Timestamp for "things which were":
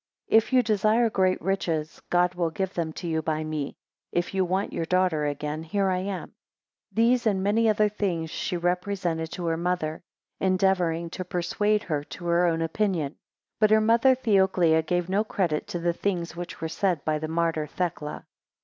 15.93-16.67